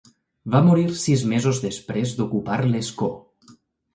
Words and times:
Va 0.53 0.59
morir 0.67 0.85
sis 1.01 1.25
mesos 1.33 1.59
després 1.65 2.13
d'ocupar 2.21 2.57
l'escó. 2.71 3.13